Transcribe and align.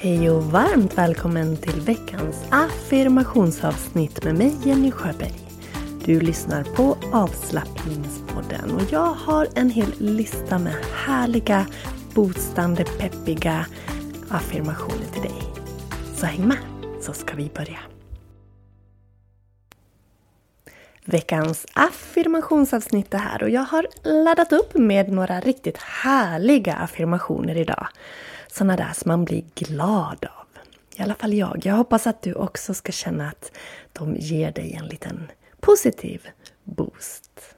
Hej 0.00 0.30
och 0.30 0.44
varmt 0.44 0.98
välkommen 0.98 1.56
till 1.56 1.80
veckans 1.80 2.44
affirmationsavsnitt 2.50 4.24
med 4.24 4.34
mig 4.34 4.56
Jenny 4.64 4.90
Sjöberg. 4.90 5.34
Du 6.04 6.20
lyssnar 6.20 6.64
på 6.64 6.96
avslappningspodden 7.12 8.70
och 8.74 8.82
jag 8.92 9.14
har 9.14 9.48
en 9.54 9.70
hel 9.70 9.92
lista 9.98 10.58
med 10.58 10.74
härliga, 10.94 11.66
boostande, 12.14 12.84
peppiga 12.84 13.66
affirmationer 14.28 15.06
till 15.12 15.22
dig. 15.22 15.42
Så 16.14 16.26
häng 16.26 16.48
med 16.48 16.58
så 17.00 17.12
ska 17.12 17.36
vi 17.36 17.50
börja. 17.54 17.78
Veckans 21.04 21.66
affirmationsavsnitt 21.72 23.14
är 23.14 23.18
här 23.18 23.42
och 23.42 23.50
jag 23.50 23.62
har 23.64 23.86
laddat 24.24 24.52
upp 24.52 24.74
med 24.74 25.12
några 25.12 25.40
riktigt 25.40 25.76
härliga 25.76 26.74
affirmationer 26.74 27.56
idag 27.56 27.88
sådana 28.52 28.76
där 28.76 28.92
som 28.92 29.08
man 29.08 29.24
blir 29.24 29.44
glad 29.54 30.24
av. 30.24 30.46
I 30.96 31.02
alla 31.02 31.14
fall 31.14 31.34
jag. 31.34 31.60
Jag 31.64 31.74
hoppas 31.74 32.06
att 32.06 32.22
du 32.22 32.34
också 32.34 32.74
ska 32.74 32.92
känna 32.92 33.28
att 33.28 33.52
de 33.92 34.16
ger 34.16 34.52
dig 34.52 34.72
en 34.72 34.86
liten 34.86 35.30
positiv 35.60 36.28
boost. 36.64 37.54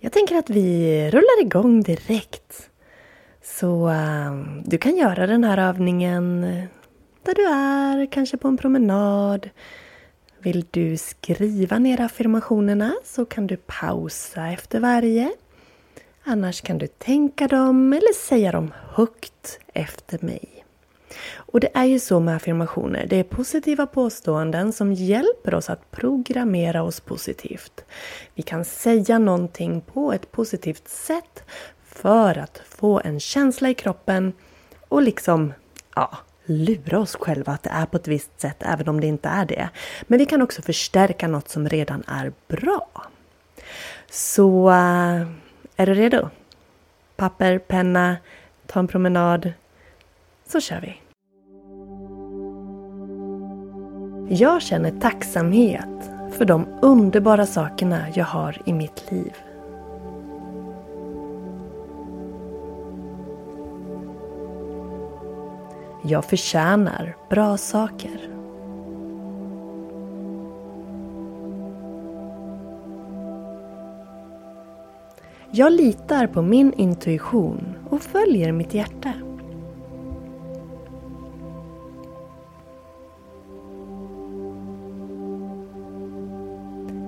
Jag 0.00 0.12
tänker 0.12 0.36
att 0.36 0.50
vi 0.50 1.10
rullar 1.10 1.42
igång 1.42 1.82
direkt. 1.82 2.70
Så 3.42 3.88
uh, 3.88 4.62
du 4.64 4.78
kan 4.78 4.96
göra 4.96 5.26
den 5.26 5.44
här 5.44 5.58
övningen 5.58 6.40
där 7.22 7.34
du 7.34 7.46
är, 7.46 8.06
kanske 8.12 8.36
på 8.36 8.48
en 8.48 8.56
promenad. 8.56 9.50
Vill 10.38 10.66
du 10.70 10.96
skriva 10.96 11.78
ner 11.78 12.00
affirmationerna 12.00 12.94
så 13.04 13.24
kan 13.24 13.46
du 13.46 13.56
pausa 13.56 14.48
efter 14.48 14.80
varje. 14.80 15.32
Annars 16.30 16.60
kan 16.60 16.78
du 16.78 16.86
tänka 16.86 17.46
dem 17.46 17.92
eller 17.92 18.14
säga 18.14 18.52
dem 18.52 18.72
högt 18.92 19.58
efter 19.72 20.18
mig. 20.24 20.64
Och 21.34 21.60
det 21.60 21.70
är 21.74 21.84
ju 21.84 21.98
så 21.98 22.20
med 22.20 22.36
affirmationer. 22.36 23.06
Det 23.06 23.16
är 23.16 23.22
positiva 23.22 23.86
påståenden 23.86 24.72
som 24.72 24.92
hjälper 24.92 25.54
oss 25.54 25.70
att 25.70 25.90
programmera 25.90 26.82
oss 26.82 27.00
positivt. 27.00 27.84
Vi 28.34 28.42
kan 28.42 28.64
säga 28.64 29.18
någonting 29.18 29.80
på 29.80 30.12
ett 30.12 30.32
positivt 30.32 30.88
sätt 30.88 31.42
för 31.84 32.38
att 32.38 32.62
få 32.68 33.00
en 33.04 33.20
känsla 33.20 33.70
i 33.70 33.74
kroppen 33.74 34.32
och 34.88 35.02
liksom, 35.02 35.52
ja, 35.94 36.18
lura 36.44 36.98
oss 36.98 37.16
själva 37.16 37.52
att 37.52 37.62
det 37.62 37.70
är 37.70 37.86
på 37.86 37.96
ett 37.96 38.08
visst 38.08 38.40
sätt 38.40 38.56
även 38.58 38.88
om 38.88 39.00
det 39.00 39.06
inte 39.06 39.28
är 39.28 39.44
det. 39.44 39.68
Men 40.02 40.18
vi 40.18 40.26
kan 40.26 40.42
också 40.42 40.62
förstärka 40.62 41.28
något 41.28 41.48
som 41.48 41.68
redan 41.68 42.02
är 42.06 42.32
bra. 42.48 42.88
Så 44.10 44.70
eh, 44.70 45.26
är 45.78 45.86
du 45.86 45.94
redo? 45.94 46.28
Papper, 47.16 47.58
penna, 47.58 48.16
ta 48.66 48.80
en 48.80 48.88
promenad. 48.88 49.52
Så 50.46 50.60
kör 50.60 50.80
vi. 50.80 51.00
Jag 54.34 54.62
känner 54.62 54.90
tacksamhet 54.90 56.10
för 56.32 56.44
de 56.44 56.66
underbara 56.82 57.46
sakerna 57.46 58.08
jag 58.14 58.24
har 58.24 58.62
i 58.66 58.72
mitt 58.72 59.10
liv. 59.10 59.32
Jag 66.02 66.24
förtjänar 66.24 67.16
bra 67.30 67.56
saker. 67.56 68.37
Jag 75.50 75.72
litar 75.72 76.26
på 76.26 76.42
min 76.42 76.72
intuition 76.72 77.74
och 77.90 78.02
följer 78.02 78.52
mitt 78.52 78.74
hjärta. 78.74 79.12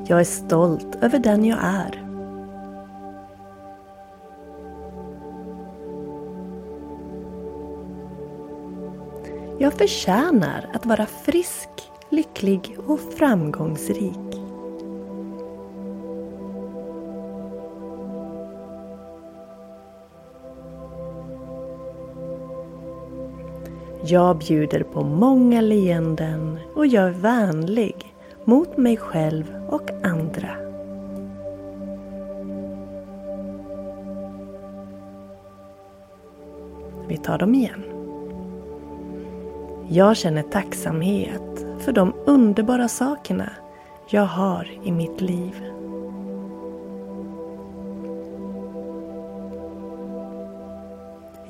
Jag 0.06 0.21
är 0.21 0.25
stolt 0.25 0.99
över 1.00 1.19
den 1.19 1.45
jag 1.45 1.59
är. 1.62 2.06
Jag 9.59 9.73
förtjänar 9.73 10.71
att 10.75 10.87
vara 10.87 11.06
frisk, 11.06 11.69
lycklig 12.11 12.77
och 12.87 13.00
framgångsrik. 13.00 14.30
Jag 24.05 24.38
bjuder 24.38 24.83
på 24.83 25.03
många 25.05 25.61
leenden 25.61 26.59
och 26.75 26.87
jag 26.87 27.05
är 27.05 27.11
vänlig 27.11 28.15
mot 28.44 28.77
mig 28.77 28.97
själv 28.97 29.44
och 29.69 29.91
andra. 30.03 30.49
Vi 37.08 37.17
tar 37.17 37.38
dem 37.38 37.55
igen. 37.55 37.85
Jag 39.88 40.17
känner 40.17 40.43
tacksamhet 40.43 41.67
för 41.79 41.93
de 41.93 42.14
underbara 42.26 42.88
sakerna 42.88 43.50
jag 44.11 44.26
har 44.26 44.69
i 44.85 44.93
mitt 44.93 45.20
liv. 45.20 45.64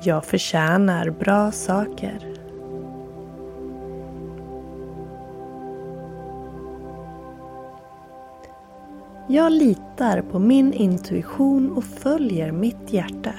Jag 0.03 0.25
förtjänar 0.25 1.09
bra 1.09 1.51
saker. 1.51 2.30
Jag 9.27 9.51
litar 9.51 10.21
på 10.21 10.39
min 10.39 10.73
intuition 10.73 11.71
och 11.71 11.83
följer 11.83 12.51
mitt 12.51 12.93
hjärta. 12.93 13.33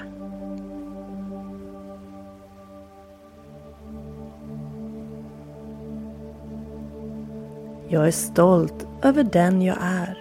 Jag 7.89 8.07
är 8.07 8.11
stolt 8.11 8.87
över 9.03 9.25
den 9.25 9.63
jag 9.63 9.77
är. 9.81 10.19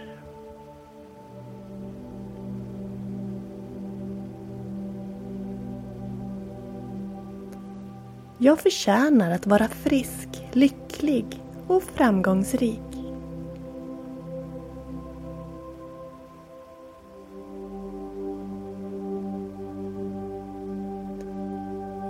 Jag 8.37 8.59
förtjänar 8.59 9.31
att 9.31 9.47
vara 9.47 9.67
frisk, 9.67 10.29
lycklig 10.51 11.41
och 11.67 11.83
framgångsrik. 11.83 12.90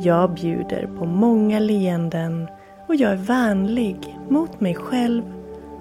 Jag 0.04 0.34
bjuder 0.34 0.90
på 1.00 1.06
många 1.06 1.60
leenden 1.60 2.48
och 2.88 2.96
jag 2.96 3.12
är 3.12 3.16
vänlig 3.16 4.18
mot 4.30 4.60
mig 4.60 4.76
själv 4.76 5.24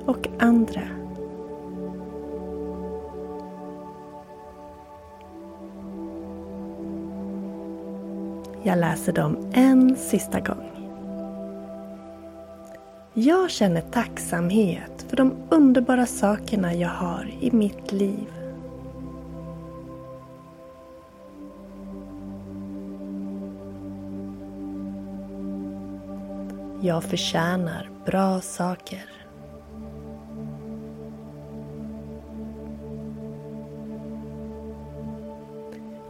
och 0.06 0.28
andra. 0.38 0.82
Jag 8.62 8.78
läser 8.78 9.12
dem 9.12 9.50
en 9.52 9.96
sista 9.96 10.40
gång. 10.40 10.70
Jag 13.14 13.50
känner 13.50 13.80
tacksamhet 13.80 15.06
för 15.08 15.16
de 15.16 15.32
underbara 15.50 16.06
sakerna 16.06 16.74
jag 16.74 16.88
har 16.88 17.30
i 17.40 17.50
mitt 17.50 17.92
liv. 17.92 18.39
Jag 26.82 27.04
förtjänar 27.04 27.90
bra 28.06 28.40
saker. 28.40 29.04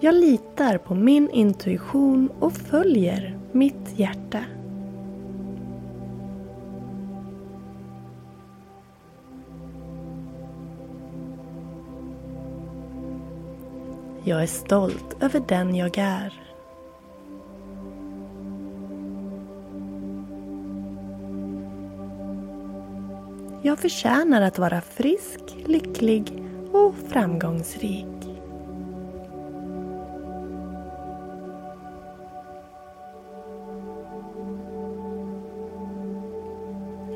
Jag 0.00 0.14
litar 0.14 0.78
på 0.78 0.94
min 0.94 1.30
intuition 1.30 2.30
och 2.40 2.52
följer 2.52 3.38
mitt 3.52 3.98
hjärta. 3.98 4.44
Jag 14.24 14.42
är 14.42 14.46
stolt 14.46 15.16
över 15.22 15.42
den 15.48 15.74
jag 15.74 15.98
är. 15.98 16.49
Jag 23.62 23.78
förtjänar 23.78 24.42
att 24.42 24.58
vara 24.58 24.80
frisk, 24.80 25.40
lycklig 25.66 26.42
och 26.72 26.94
framgångsrik. 27.08 28.06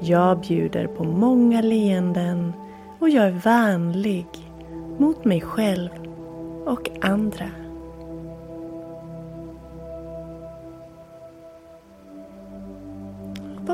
Jag 0.00 0.40
bjuder 0.40 0.86
på 0.86 1.04
många 1.04 1.60
leenden 1.60 2.52
och 2.98 3.08
jag 3.08 3.26
är 3.26 3.30
vänlig 3.44 4.26
mot 4.98 5.24
mig 5.24 5.40
själv 5.40 5.90
och 6.66 6.90
andra. 7.00 7.63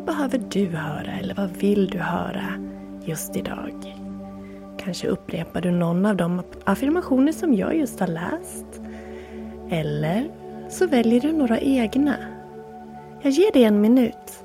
Vad 0.01 0.07
behöver 0.07 0.39
du 0.39 0.67
höra 0.67 1.13
eller 1.13 1.35
vad 1.35 1.51
vill 1.51 1.87
du 1.87 1.99
höra 1.99 2.45
just 3.05 3.37
idag? 3.37 3.97
Kanske 4.79 5.09
upprepar 5.09 5.61
du 5.61 5.71
någon 5.71 6.07
av 6.07 6.17
de 6.17 6.43
affirmationer 6.65 7.33
som 7.33 7.55
jag 7.55 7.77
just 7.77 8.01
har 8.01 8.07
läst. 8.07 8.81
Eller 9.71 10.31
så 10.69 10.87
väljer 10.87 11.21
du 11.21 11.33
några 11.33 11.59
egna. 11.59 12.17
Jag 13.23 13.33
ger 13.33 13.53
dig 13.53 13.65
en 13.65 13.81
minut 13.81 14.45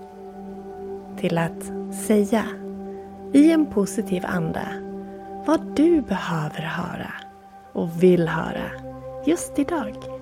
till 1.18 1.38
att 1.38 1.64
säga 2.06 2.44
i 3.34 3.52
en 3.52 3.66
positiv 3.66 4.24
anda 4.26 4.68
vad 5.46 5.76
du 5.76 6.02
behöver 6.02 6.62
höra 6.62 7.14
och 7.74 8.04
vill 8.04 8.28
höra 8.28 8.72
just 9.26 9.60
idag. 9.60 10.15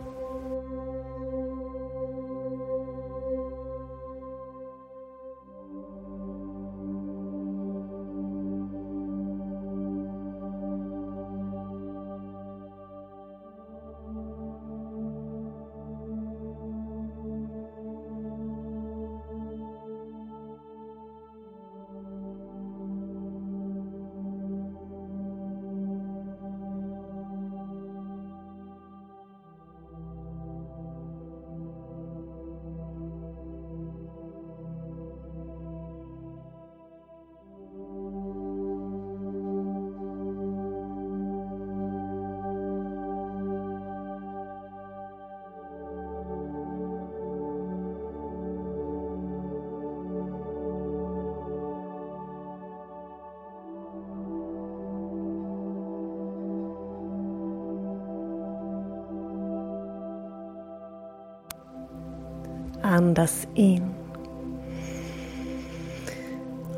Andas 62.93 63.47
in. 63.53 63.93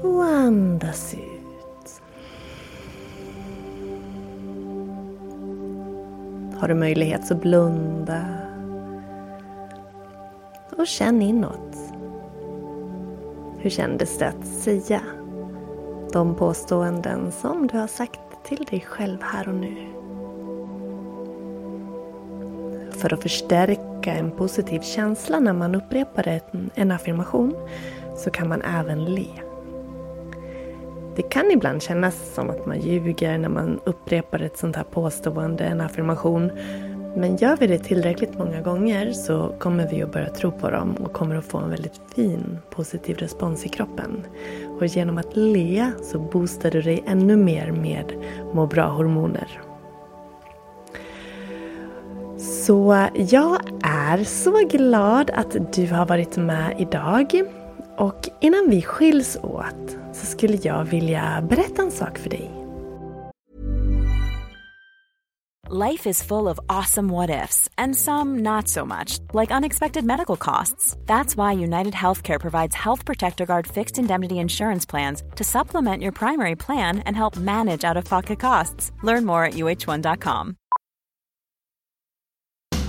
Och 0.04 0.24
andas 0.24 1.14
ut. 1.14 2.02
Har 6.60 6.68
du 6.68 6.74
möjlighet 6.74 7.28
så 7.28 7.36
blunda. 7.36 8.26
Och 10.78 10.88
känn 10.88 11.22
inåt. 11.22 11.78
Hur 13.58 13.70
kändes 13.70 14.18
det 14.18 14.28
att 14.28 14.46
säga 14.46 15.02
de 16.14 16.36
påståenden 16.36 17.32
som 17.32 17.68
du 17.68 17.78
har 17.78 17.88
sagt 17.88 18.20
till 18.44 18.66
dig 18.70 18.82
själv 18.82 19.22
här 19.22 19.48
och 19.48 19.56
nu? 19.56 20.05
För 23.06 23.14
att 23.14 23.22
förstärka 23.22 24.14
en 24.14 24.32
positiv 24.32 24.80
känsla 24.80 25.40
när 25.40 25.54
man 25.54 25.76
upprepar 25.76 26.42
en 26.76 26.92
affirmation 26.92 27.56
så 28.16 28.30
kan 28.30 28.50
man 28.50 28.62
även 28.62 29.06
le. 29.06 29.28
Det 31.16 31.22
kan 31.22 31.52
ibland 31.52 31.82
kännas 31.82 32.34
som 32.36 32.50
att 32.50 32.66
man 32.66 32.80
ljuger 32.80 33.38
när 33.38 33.50
man 33.50 33.80
upprepar 33.84 34.40
ett 34.40 34.58
sånt 34.58 34.76
här 34.76 34.84
påstående, 34.84 35.64
en 35.64 35.82
affirmation. 35.82 36.52
Men 37.16 37.36
gör 37.36 37.58
vi 37.58 37.68
det 37.68 37.80
tillräckligt 37.80 38.38
många 38.38 38.62
gånger 38.62 39.12
så 39.12 39.56
kommer 39.60 39.88
vi 39.88 40.04
att 40.04 40.12
börja 40.12 40.30
tro 40.30 40.52
på 40.52 40.70
dem 40.70 40.96
och 40.96 41.14
kommer 41.14 41.36
att 41.36 41.46
få 41.46 41.58
en 41.58 41.70
väldigt 41.70 42.02
fin 42.16 42.58
positiv 42.70 43.18
respons 43.18 43.66
i 43.66 43.70
kroppen. 43.70 44.26
Och 44.80 44.86
genom 44.86 45.18
att 45.18 45.36
le 45.36 45.92
så 46.04 46.20
boostar 46.20 46.72
du 46.72 46.82
dig 46.82 47.04
ännu 47.08 47.36
mer 47.36 47.72
med 47.72 48.14
må 48.54 48.68
bra-hormoner. 48.68 49.62
Så 52.66 53.10
jag 53.16 53.60
är 53.84 54.24
så 54.24 54.68
glad 54.68 55.30
att 55.30 55.74
du 55.74 55.88
har 55.88 56.06
varit 56.06 56.38
med 56.38 56.76
idag. 56.80 57.42
Och 57.98 58.30
innan 58.42 58.70
vi 58.70 58.82
skiljs 58.82 59.38
åt 59.42 59.98
så 60.14 60.26
skulle 60.26 60.58
jag 60.62 60.84
vilja 60.84 61.44
berätta 61.50 61.82
en 61.82 61.92
sak 61.92 62.18
för 62.18 62.30
dig. 62.30 62.52
Life 65.70 66.10
is 66.10 66.24
full 66.24 66.48
of 66.48 66.60
awesome 66.68 67.14
what 67.14 67.30
ifs 67.30 67.70
and 67.76 67.96
some 67.96 68.42
not 68.42 68.68
so 68.68 68.86
much, 68.86 69.20
like 69.34 69.58
unexpected 69.58 70.04
medical 70.04 70.38
costs. 70.38 70.96
That's 71.06 71.36
why 71.36 71.64
United 71.64 71.94
Healthcare 71.94 72.40
provides 72.40 72.76
Health 72.76 73.06
Protector 73.06 73.46
Guard 73.46 73.68
fixed 73.68 74.00
indemnity 74.00 74.36
insurance 74.36 74.90
plans 74.90 75.24
to 75.36 75.44
supplement 75.44 76.04
your 76.04 76.12
primary 76.12 76.56
plan 76.56 77.00
and 77.06 77.16
help 77.16 77.38
manage 77.38 77.84
out 77.90 77.98
of 77.98 78.10
pocket 78.10 78.40
costs. 78.40 78.92
Learn 79.04 79.26
more 79.26 79.46
at 79.46 79.54
uh1.com. 79.54 80.56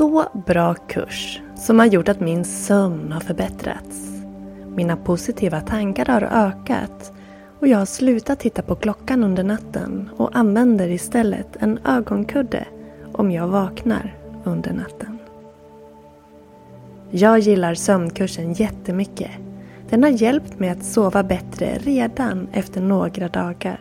Så 0.00 0.24
bra 0.46 0.74
kurs 0.74 1.40
som 1.56 1.78
har 1.78 1.86
gjort 1.86 2.08
att 2.08 2.20
min 2.20 2.44
sömn 2.44 3.12
har 3.12 3.20
förbättrats. 3.20 4.22
Mina 4.76 4.96
positiva 4.96 5.60
tankar 5.60 6.06
har 6.06 6.22
ökat 6.22 7.12
och 7.58 7.68
jag 7.68 7.78
har 7.78 7.86
slutat 7.86 8.40
titta 8.40 8.62
på 8.62 8.74
klockan 8.74 9.24
under 9.24 9.44
natten 9.44 10.10
och 10.16 10.36
använder 10.36 10.88
istället 10.88 11.56
en 11.58 11.78
ögonkudde 11.84 12.64
om 13.12 13.30
jag 13.30 13.48
vaknar 13.48 14.14
under 14.44 14.72
natten. 14.72 15.18
Jag 17.10 17.38
gillar 17.38 17.74
sömnkursen 17.74 18.52
jättemycket. 18.52 19.30
Den 19.88 20.02
har 20.02 20.10
hjälpt 20.10 20.58
mig 20.58 20.68
att 20.68 20.84
sova 20.84 21.22
bättre 21.22 21.78
redan 21.78 22.48
efter 22.52 22.80
några 22.80 23.28
dagar. 23.28 23.80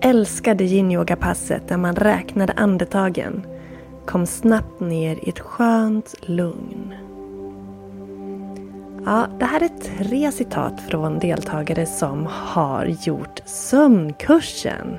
Älskade 0.00 0.64
yin-yoga-passet 0.64 1.68
där 1.68 1.76
man 1.76 1.96
räknade 1.96 2.52
andetagen. 2.52 3.46
Kom 4.06 4.26
snabbt 4.26 4.80
ner 4.80 5.16
i 5.16 5.28
ett 5.28 5.38
skönt 5.38 6.14
lugn. 6.20 6.94
Ja, 9.06 9.26
det 9.38 9.44
här 9.44 9.62
är 9.62 9.98
tre 9.98 10.32
citat 10.32 10.80
från 10.88 11.18
deltagare 11.18 11.86
som 11.86 12.26
har 12.30 12.86
gjort 12.86 13.40
sömnkursen. 13.46 14.98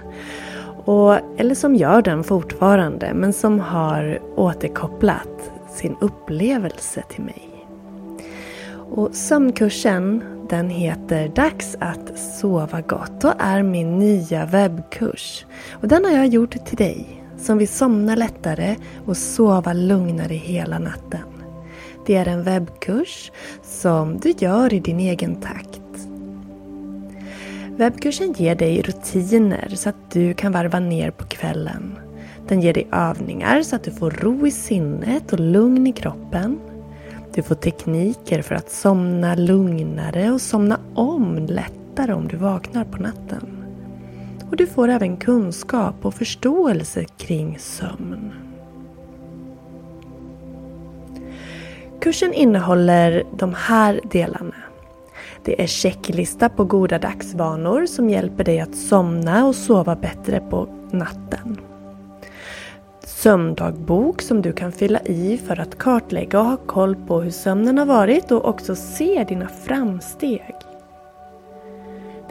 Och, 0.85 1.15
eller 1.37 1.55
som 1.55 1.75
gör 1.75 2.01
den 2.01 2.23
fortfarande, 2.23 3.13
men 3.13 3.33
som 3.33 3.59
har 3.59 4.19
återkopplat 4.35 5.51
sin 5.69 5.95
upplevelse 6.01 7.03
till 7.09 7.23
mig. 7.23 7.67
Och 8.91 9.15
sömnkursen 9.15 10.23
den 10.49 10.69
heter 10.69 11.27
Dags 11.27 11.75
att 11.79 12.19
sova 12.19 12.81
gott 12.81 13.23
och 13.23 13.33
är 13.39 13.63
min 13.63 13.99
nya 13.99 14.45
webbkurs. 14.45 15.45
Och 15.71 15.87
den 15.87 16.05
har 16.05 16.11
jag 16.11 16.27
gjort 16.27 16.65
till 16.65 16.77
dig 16.77 17.20
som 17.41 17.57
vill 17.57 17.67
somna 17.67 18.15
lättare 18.15 18.75
och 19.05 19.17
sova 19.17 19.73
lugnare 19.73 20.33
hela 20.33 20.79
natten. 20.79 21.21
Det 22.05 22.15
är 22.15 22.27
en 22.27 22.43
webbkurs 22.43 23.31
som 23.63 24.19
du 24.19 24.33
gör 24.37 24.73
i 24.73 24.79
din 24.79 24.99
egen 24.99 25.35
takt. 25.35 25.81
Webbkursen 27.77 28.33
ger 28.33 28.55
dig 28.55 28.81
rutiner 28.81 29.69
så 29.75 29.89
att 29.89 30.11
du 30.11 30.33
kan 30.33 30.51
varva 30.51 30.79
ner 30.79 31.11
på 31.11 31.25
kvällen. 31.25 31.99
Den 32.47 32.61
ger 32.61 32.73
dig 32.73 32.87
övningar 32.91 33.63
så 33.63 33.75
att 33.75 33.83
du 33.83 33.91
får 33.91 34.11
ro 34.11 34.47
i 34.47 34.51
sinnet 34.51 35.33
och 35.33 35.39
lugn 35.39 35.87
i 35.87 35.91
kroppen. 35.91 36.59
Du 37.33 37.43
får 37.43 37.55
tekniker 37.55 38.41
för 38.41 38.55
att 38.55 38.71
somna 38.71 39.35
lugnare 39.35 40.31
och 40.31 40.41
somna 40.41 40.79
om 40.93 41.37
lättare 41.49 42.13
om 42.13 42.27
du 42.27 42.37
vaknar 42.37 42.83
på 42.83 42.97
natten. 42.97 43.60
Och 44.51 44.57
du 44.57 44.67
får 44.67 44.87
även 44.87 45.17
kunskap 45.17 45.95
och 46.01 46.13
förståelse 46.13 47.05
kring 47.17 47.59
sömn. 47.59 48.31
Kursen 52.01 52.33
innehåller 52.33 53.23
de 53.37 53.53
här 53.53 54.01
delarna. 54.11 54.55
Det 55.43 55.61
är 55.61 55.67
checklista 55.67 56.49
på 56.49 56.63
goda 56.63 56.99
dagsvanor 56.99 57.85
som 57.85 58.09
hjälper 58.09 58.43
dig 58.43 58.59
att 58.59 58.75
somna 58.75 59.45
och 59.45 59.55
sova 59.55 59.95
bättre 59.95 60.39
på 60.49 60.67
natten. 60.91 61.57
Sömndagbok 63.03 64.21
som 64.21 64.41
du 64.41 64.53
kan 64.53 64.71
fylla 64.71 64.99
i 64.99 65.37
för 65.37 65.59
att 65.59 65.77
kartlägga 65.77 66.39
och 66.39 66.45
ha 66.45 66.57
koll 66.57 66.95
på 66.95 67.21
hur 67.21 67.31
sömnen 67.31 67.77
har 67.77 67.85
varit 67.85 68.31
och 68.31 68.47
också 68.47 68.75
se 68.75 69.25
dina 69.27 69.47
framsteg. 69.47 70.55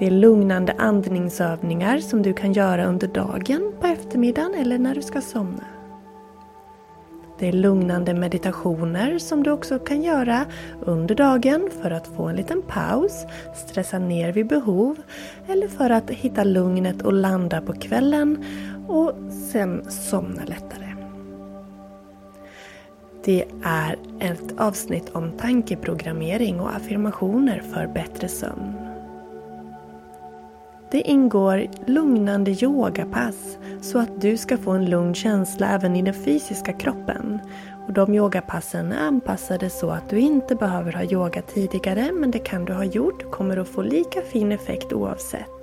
Det 0.01 0.07
är 0.07 0.11
lugnande 0.11 0.75
andningsövningar 0.79 1.99
som 1.99 2.23
du 2.23 2.33
kan 2.33 2.53
göra 2.53 2.87
under 2.87 3.09
dagen, 3.09 3.73
på 3.81 3.87
eftermiddagen 3.87 4.55
eller 4.55 4.79
när 4.79 4.95
du 4.95 5.03
ska 5.03 5.21
somna. 5.21 5.65
Det 7.39 7.49
är 7.49 7.53
lugnande 7.53 8.15
meditationer 8.15 9.19
som 9.19 9.43
du 9.43 9.51
också 9.51 9.79
kan 9.79 10.03
göra 10.03 10.45
under 10.81 11.15
dagen 11.15 11.71
för 11.83 11.91
att 11.91 12.07
få 12.07 12.23
en 12.23 12.37
liten 12.37 12.63
paus, 12.63 13.25
stressa 13.55 13.99
ner 13.99 14.33
vid 14.33 14.47
behov 14.47 14.97
eller 15.49 15.69
för 15.69 15.91
att 15.91 16.11
hitta 16.11 16.45
lugnet 16.45 17.03
och 17.03 17.13
landa 17.13 17.61
på 17.61 17.73
kvällen 17.73 18.45
och 18.89 19.13
sen 19.53 19.91
somna 19.91 20.45
lättare. 20.45 20.95
Det 23.25 23.45
är 23.65 23.97
ett 24.21 24.61
avsnitt 24.61 25.09
om 25.13 25.33
tankeprogrammering 25.33 26.61
och 26.61 26.77
affirmationer 26.77 27.63
för 27.75 27.87
bättre 27.87 28.29
sömn. 28.29 28.90
Det 30.91 31.01
ingår 31.01 31.67
lugnande 31.87 32.51
yogapass 32.51 33.59
så 33.81 33.99
att 33.99 34.21
du 34.21 34.37
ska 34.37 34.57
få 34.57 34.71
en 34.71 34.91
lugn 34.91 35.15
känsla 35.15 35.69
även 35.69 35.97
i 35.97 36.03
den 36.03 36.15
fysiska 36.15 36.73
kroppen. 36.73 37.39
Och 37.87 37.93
de 37.93 38.15
yogapassen 38.15 38.93
är 38.93 38.99
anpassade 38.99 39.71
så 39.71 39.91
att 39.91 40.11
du 40.11 40.19
inte 40.19 40.55
behöver 40.55 40.93
ha 40.93 41.03
yoga 41.03 41.43
tidigare 41.43 42.13
men 42.13 42.31
det 42.31 42.39
kan 42.39 42.65
du 42.65 42.73
ha 42.73 42.85
gjort 42.85 43.23
och 43.25 43.31
kommer 43.31 43.57
att 43.57 43.69
få 43.69 43.83
lika 43.83 44.23
fin 44.23 44.53
effekt 44.53 44.93
oavsett. 44.93 45.61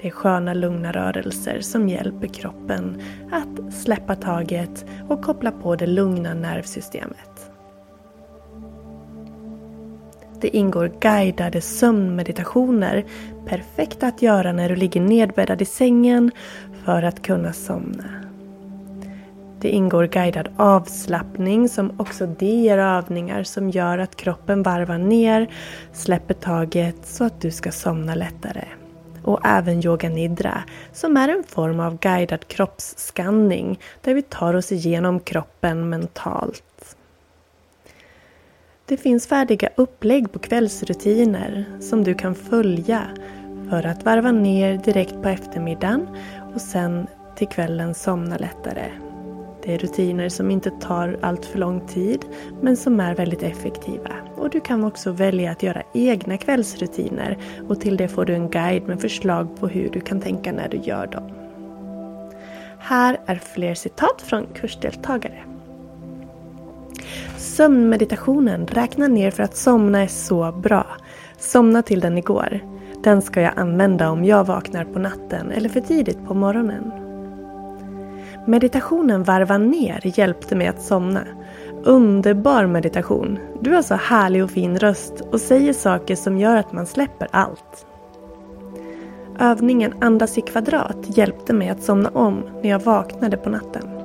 Det 0.00 0.08
är 0.08 0.12
sköna 0.12 0.54
lugna 0.54 0.92
rörelser 0.92 1.60
som 1.60 1.88
hjälper 1.88 2.26
kroppen 2.26 3.02
att 3.30 3.74
släppa 3.74 4.16
taget 4.16 4.84
och 5.08 5.22
koppla 5.22 5.50
på 5.50 5.76
det 5.76 5.86
lugna 5.86 6.34
nervsystemet. 6.34 7.51
Det 10.42 10.56
ingår 10.56 10.92
guidade 11.00 11.60
sömnmeditationer, 11.60 13.04
perfekta 13.46 14.06
att 14.06 14.22
göra 14.22 14.52
när 14.52 14.68
du 14.68 14.76
ligger 14.76 15.00
nedbäddad 15.00 15.62
i 15.62 15.64
sängen 15.64 16.30
för 16.84 17.02
att 17.02 17.22
kunna 17.22 17.52
somna. 17.52 18.04
Det 19.60 19.68
ingår 19.68 20.06
guidad 20.06 20.48
avslappning 20.56 21.68
som 21.68 21.92
också 21.96 22.26
det 22.26 22.46
ger 22.46 22.78
övningar 22.78 23.42
som 23.42 23.70
gör 23.70 23.98
att 23.98 24.16
kroppen 24.16 24.62
varvar 24.62 24.98
ner, 24.98 25.50
släpper 25.92 26.34
taget 26.34 26.96
så 27.02 27.24
att 27.24 27.40
du 27.40 27.50
ska 27.50 27.70
somna 27.72 28.14
lättare. 28.14 28.64
Och 29.22 29.40
även 29.44 29.84
yoga 29.84 30.08
nidra 30.08 30.62
som 30.92 31.16
är 31.16 31.28
en 31.28 31.44
form 31.44 31.80
av 31.80 31.98
guidad 31.98 32.48
kroppsskanning 32.48 33.80
där 34.00 34.14
vi 34.14 34.22
tar 34.22 34.54
oss 34.54 34.72
igenom 34.72 35.20
kroppen 35.20 35.88
mentalt. 35.88 36.71
Det 38.92 38.96
finns 38.96 39.26
färdiga 39.26 39.68
upplägg 39.76 40.32
på 40.32 40.38
kvällsrutiner 40.38 41.64
som 41.80 42.04
du 42.04 42.14
kan 42.14 42.34
följa 42.34 43.02
för 43.70 43.86
att 43.86 44.04
varva 44.04 44.32
ner 44.32 44.78
direkt 44.78 45.22
på 45.22 45.28
eftermiddagen 45.28 46.08
och 46.54 46.60
sen 46.60 47.06
till 47.36 47.48
kvällen 47.48 47.94
somna 47.94 48.36
lättare. 48.36 48.84
Det 49.62 49.74
är 49.74 49.78
rutiner 49.78 50.28
som 50.28 50.50
inte 50.50 50.70
tar 50.70 51.18
allt 51.22 51.46
för 51.46 51.58
lång 51.58 51.86
tid 51.86 52.20
men 52.62 52.76
som 52.76 53.00
är 53.00 53.14
väldigt 53.14 53.42
effektiva. 53.42 54.10
Och 54.36 54.50
du 54.50 54.60
kan 54.60 54.84
också 54.84 55.12
välja 55.12 55.50
att 55.50 55.62
göra 55.62 55.82
egna 55.94 56.36
kvällsrutiner 56.36 57.38
och 57.68 57.80
till 57.80 57.96
det 57.96 58.08
får 58.08 58.24
du 58.24 58.34
en 58.34 58.50
guide 58.50 58.88
med 58.88 59.00
förslag 59.00 59.60
på 59.60 59.68
hur 59.68 59.90
du 59.90 60.00
kan 60.00 60.20
tänka 60.20 60.52
när 60.52 60.68
du 60.68 60.76
gör 60.76 61.06
dem. 61.06 61.30
Här 62.78 63.20
är 63.26 63.36
fler 63.36 63.74
citat 63.74 64.22
från 64.22 64.46
kursdeltagare. 64.54 65.51
Sömnmeditationen 67.36 68.66
Räkna 68.66 69.08
ner 69.08 69.30
för 69.30 69.42
att 69.42 69.56
somna 69.56 70.02
är 70.02 70.06
så 70.06 70.52
bra. 70.52 70.86
Somna 71.38 71.82
till 71.82 72.00
den 72.00 72.18
igår. 72.18 72.60
Den 73.04 73.22
ska 73.22 73.40
jag 73.40 73.52
använda 73.56 74.10
om 74.10 74.24
jag 74.24 74.44
vaknar 74.44 74.84
på 74.84 74.98
natten 74.98 75.50
eller 75.50 75.68
för 75.68 75.80
tidigt 75.80 76.26
på 76.26 76.34
morgonen. 76.34 76.92
Meditationen 78.46 79.22
Varva 79.22 79.58
ner 79.58 80.18
hjälpte 80.18 80.56
mig 80.56 80.66
att 80.66 80.82
somna. 80.82 81.20
Underbar 81.84 82.66
meditation. 82.66 83.38
Du 83.60 83.74
har 83.74 83.82
så 83.82 83.94
härlig 83.94 84.44
och 84.44 84.50
fin 84.50 84.78
röst 84.78 85.20
och 85.20 85.40
säger 85.40 85.72
saker 85.72 86.16
som 86.16 86.38
gör 86.38 86.56
att 86.56 86.72
man 86.72 86.86
släpper 86.86 87.28
allt. 87.30 87.86
Övningen 89.38 89.94
Andas 90.00 90.38
i 90.38 90.40
kvadrat 90.40 91.16
hjälpte 91.16 91.52
mig 91.52 91.68
att 91.68 91.82
somna 91.82 92.08
om 92.08 92.42
när 92.62 92.70
jag 92.70 92.78
vaknade 92.78 93.36
på 93.36 93.50
natten. 93.50 94.01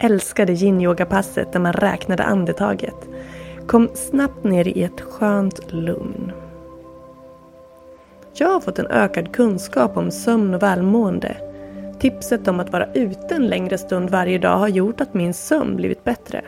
Älskade 0.00 0.52
yin-yoga-passet 0.52 1.52
där 1.52 1.60
man 1.60 1.72
räknade 1.72 2.24
andetaget. 2.24 3.08
Kom 3.66 3.88
snabbt 3.94 4.44
ner 4.44 4.68
i 4.68 4.82
ett 4.82 5.00
skönt 5.00 5.72
lugn. 5.72 6.32
Jag 8.34 8.48
har 8.48 8.60
fått 8.60 8.78
en 8.78 8.86
ökad 8.86 9.32
kunskap 9.32 9.96
om 9.96 10.10
sömn 10.10 10.54
och 10.54 10.62
välmående. 10.62 11.36
Tipset 12.00 12.48
om 12.48 12.60
att 12.60 12.72
vara 12.72 12.92
ute 12.92 13.34
en 13.34 13.46
längre 13.46 13.78
stund 13.78 14.10
varje 14.10 14.38
dag 14.38 14.58
har 14.58 14.68
gjort 14.68 15.00
att 15.00 15.14
min 15.14 15.34
sömn 15.34 15.76
blivit 15.76 16.04
bättre. 16.04 16.44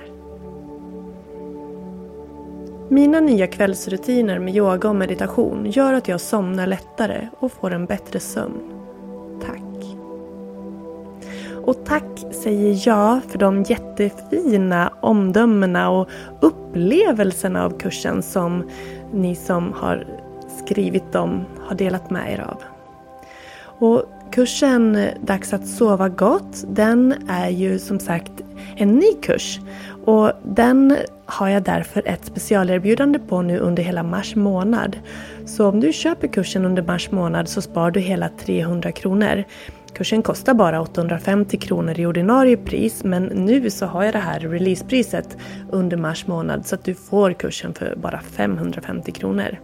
Mina 2.89 3.21
nya 3.21 3.47
kvällsrutiner 3.47 4.39
med 4.39 4.57
yoga 4.57 4.89
och 4.89 4.97
meditation 4.97 5.67
gör 5.67 5.93
att 5.93 6.09
jag 6.09 6.21
somnar 6.21 6.67
lättare 6.67 7.29
och 7.39 7.53
får 7.53 7.71
en 7.71 7.87
bättre 7.87 8.21
sömn. 8.21 8.80
Tack! 11.61 11.69
Och 11.69 11.85
tack 11.85 12.35
säger 12.43 12.89
jag 12.89 13.21
för 13.29 13.39
de 13.39 13.63
jättefina 13.63 14.93
omdömena 15.01 15.91
och 15.91 16.09
upplevelserna 16.41 17.65
av 17.65 17.79
kursen 17.79 18.23
som 18.23 18.71
ni 19.13 19.35
som 19.35 19.73
har 19.73 20.07
skrivit 20.65 21.13
dem 21.13 21.45
har 21.69 21.77
delat 21.77 22.11
med 22.11 22.33
er 22.33 22.41
av. 22.41 22.63
Och 23.63 24.05
kursen 24.33 24.99
Dags 25.21 25.53
att 25.53 25.67
sova 25.67 26.09
gott, 26.09 26.65
den 26.69 27.15
är 27.29 27.49
ju 27.49 27.79
som 27.79 27.99
sagt 27.99 28.33
en 28.77 28.89
ny 28.89 29.13
kurs. 29.23 29.61
Och 30.05 30.33
den 30.43 30.97
har 31.27 31.49
jag 31.49 31.63
därför 31.63 32.03
ett 32.09 32.25
specialerbjudande 32.25 33.19
på 33.19 33.43
nu 33.43 33.59
under 33.59 33.83
hela 33.83 34.03
mars 34.03 34.37
månad. 34.37 34.97
Så 35.47 35.69
om 35.69 35.81
du 35.81 35.93
köper 35.93 36.29
kursen 36.29 36.65
under 36.65 36.83
mars 36.83 37.11
månad 37.11 37.49
så 37.49 37.63
spar 37.63 37.91
du 37.91 38.01
hela 38.01 38.29
300 38.29 38.93
kronor. 38.93 39.45
Kursen 39.95 40.23
kostar 40.23 40.55
bara 40.55 40.81
850 40.81 41.57
kronor 41.57 42.01
i 42.01 42.07
ordinarie 42.07 42.57
pris 42.57 43.05
men 43.05 43.25
nu 43.25 43.71
så 43.71 43.87
har 43.87 44.05
jag 44.05 44.15
det 44.15 44.19
här 44.19 44.41
releasepriset 44.41 45.37
under 45.71 45.97
mars 45.97 46.27
månad 46.27 46.67
så 46.67 46.75
att 46.75 46.85
du 46.85 46.95
får 46.95 47.33
kursen 47.33 47.75
för 47.75 47.97
bara 47.97 48.21
550 48.21 49.13
kronor. 49.13 49.59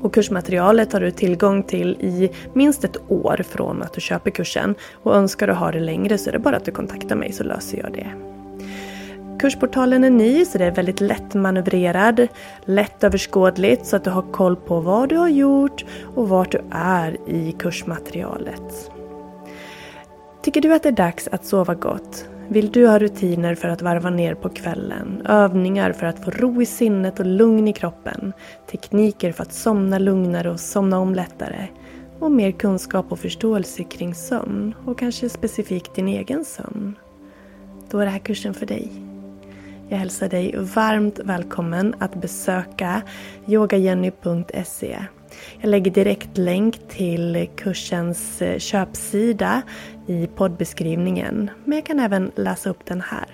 Och 0.00 0.14
kursmaterialet 0.14 0.92
har 0.92 1.00
du 1.00 1.10
tillgång 1.10 1.62
till 1.62 1.96
i 2.00 2.30
minst 2.52 2.84
ett 2.84 2.96
år 3.08 3.44
från 3.48 3.82
att 3.82 3.92
du 3.92 4.00
köper 4.00 4.30
kursen. 4.30 4.74
Och 5.02 5.16
önskar 5.16 5.46
du 5.46 5.52
ha 5.52 5.72
det 5.72 5.80
längre 5.80 6.18
så 6.18 6.28
är 6.28 6.32
det 6.32 6.38
bara 6.38 6.56
att 6.56 6.64
du 6.64 6.72
kontaktar 6.72 7.16
mig 7.16 7.32
så 7.32 7.44
löser 7.44 7.78
jag 7.78 7.92
det. 7.92 8.06
Kursportalen 9.38 10.04
är 10.04 10.10
ny 10.10 10.44
så 10.44 10.58
det 10.58 10.64
är 10.64 10.70
väldigt 10.70 11.00
lättmanövrerad, 11.00 12.28
lättöverskådligt 12.64 13.86
så 13.86 13.96
att 13.96 14.04
du 14.04 14.10
har 14.10 14.32
koll 14.32 14.56
på 14.56 14.80
vad 14.80 15.08
du 15.08 15.16
har 15.16 15.28
gjort 15.28 15.84
och 16.14 16.28
vart 16.28 16.52
du 16.52 16.60
är 16.70 17.16
i 17.26 17.52
kursmaterialet. 17.52 18.90
Tycker 20.44 20.60
du 20.60 20.74
att 20.74 20.82
det 20.82 20.88
är 20.88 20.92
dags 20.92 21.28
att 21.28 21.44
sova 21.44 21.74
gott? 21.74 22.28
Vill 22.48 22.72
du 22.72 22.86
ha 22.86 22.98
rutiner 22.98 23.54
för 23.54 23.68
att 23.68 23.82
varva 23.82 24.10
ner 24.10 24.34
på 24.34 24.48
kvällen? 24.48 25.22
Övningar 25.26 25.92
för 25.92 26.06
att 26.06 26.24
få 26.24 26.30
ro 26.30 26.62
i 26.62 26.66
sinnet 26.66 27.20
och 27.20 27.26
lugn 27.26 27.68
i 27.68 27.72
kroppen? 27.72 28.32
Tekniker 28.70 29.32
för 29.32 29.42
att 29.42 29.52
somna 29.52 29.98
lugnare 29.98 30.50
och 30.50 30.60
somna 30.60 30.98
om 30.98 31.14
lättare? 31.14 31.68
Och 32.18 32.30
mer 32.32 32.50
kunskap 32.50 33.12
och 33.12 33.18
förståelse 33.18 33.84
kring 33.84 34.14
sömn 34.14 34.74
och 34.86 34.98
kanske 34.98 35.28
specifikt 35.28 35.94
din 35.94 36.08
egen 36.08 36.44
sömn? 36.44 36.94
Då 37.90 37.98
är 37.98 38.04
det 38.04 38.10
här 38.10 38.18
kursen 38.18 38.54
för 38.54 38.66
dig. 38.66 38.92
Jag 39.88 39.98
hälsar 39.98 40.28
dig 40.28 40.54
varmt 40.58 41.18
välkommen 41.18 41.94
att 41.98 42.14
besöka 42.14 43.02
yogajenny.se. 43.46 44.98
Jag 45.60 45.70
lägger 45.70 45.90
direkt 45.90 46.38
länk 46.38 46.88
till 46.88 47.48
kursens 47.56 48.42
eh, 48.42 48.58
köpsida 48.58 49.62
i 50.06 50.26
poddbeskrivningen. 50.26 51.50
Men 51.64 51.78
jag 51.78 51.86
kan 51.86 52.00
även 52.00 52.30
läsa 52.36 52.70
upp 52.70 52.84
den 52.84 53.00
här. 53.00 53.28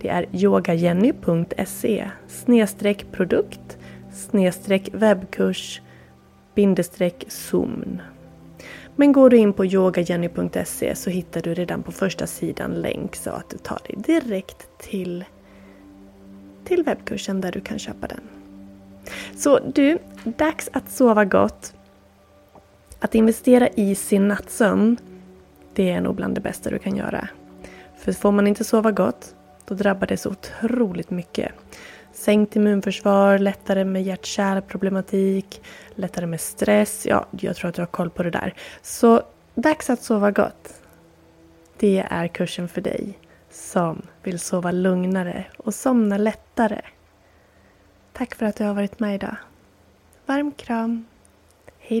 Det 0.00 0.08
är 0.08 0.26
yogajenny.se 0.32 2.10
snedstreck 2.28 3.06
produkt 3.12 3.78
snedstreck 4.16 4.88
webbkurs 4.92 5.80
bindestreck 6.54 7.24
zoom. 7.28 8.00
Men 8.96 9.12
går 9.12 9.30
du 9.30 9.36
in 9.36 9.52
på 9.52 9.64
yogajenny.se 9.64 10.94
så 10.94 11.10
hittar 11.10 11.42
du 11.42 11.54
redan 11.54 11.82
på 11.82 11.92
första 11.92 12.26
sidan 12.26 12.74
länk 12.74 13.16
så 13.16 13.30
att 13.30 13.50
du 13.50 13.58
tar 13.58 13.80
dig 13.86 13.94
direkt 13.96 14.78
till, 14.78 15.24
till 16.64 16.82
webbkursen 16.82 17.40
där 17.40 17.52
du 17.52 17.60
kan 17.60 17.78
köpa 17.78 18.06
den. 18.06 18.20
Så 19.36 19.58
du, 19.58 19.98
dags 20.24 20.68
att 20.72 20.90
sova 20.90 21.24
gott. 21.24 21.72
Att 23.00 23.14
investera 23.14 23.68
i 23.68 23.94
sin 23.94 24.28
nattsömn, 24.28 24.96
det 25.76 25.90
är 25.90 26.00
nog 26.00 26.14
bland 26.14 26.34
det 26.34 26.40
bästa 26.40 26.70
du 26.70 26.78
kan 26.78 26.96
göra. 26.96 27.28
För 27.96 28.12
får 28.12 28.32
man 28.32 28.46
inte 28.46 28.64
sova 28.64 28.90
gott, 28.90 29.34
då 29.66 29.74
drabbar 29.74 30.06
det 30.06 30.16
så 30.16 30.30
otroligt 30.30 31.10
mycket. 31.10 31.52
Sänkt 32.12 32.56
immunförsvar, 32.56 33.38
lättare 33.38 33.84
med 33.84 34.02
hjärt-kärlproblematik, 34.02 35.62
lättare 35.94 36.26
med 36.26 36.40
stress. 36.40 37.06
Ja, 37.06 37.26
jag 37.30 37.56
tror 37.56 37.68
att 37.68 37.74
du 37.74 37.82
har 37.82 37.86
koll 37.86 38.10
på 38.10 38.22
det 38.22 38.30
där. 38.30 38.54
Så 38.82 39.22
dags 39.54 39.90
att 39.90 40.02
sova 40.02 40.30
gott. 40.30 40.74
Det 41.78 42.06
är 42.10 42.28
kursen 42.28 42.68
för 42.68 42.80
dig 42.80 43.18
som 43.50 44.02
vill 44.22 44.38
sova 44.38 44.70
lugnare 44.70 45.44
och 45.58 45.74
somna 45.74 46.18
lättare. 46.18 46.80
Tack 48.12 48.34
för 48.34 48.46
att 48.46 48.56
du 48.56 48.64
har 48.64 48.74
varit 48.74 49.00
med 49.00 49.14
idag. 49.14 49.36
Varm 50.26 50.52
kram. 50.52 51.04
Hej 51.78 52.00